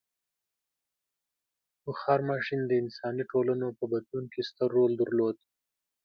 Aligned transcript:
•بخار 1.85 2.19
ماشین 2.29 2.61
د 2.65 2.71
انساني 2.81 3.23
ټولنو 3.31 3.67
په 3.77 3.83
بدلون 3.91 4.25
کې 4.33 4.41
ستر 4.49 4.69
رول 4.77 4.91
درلود. 5.01 5.35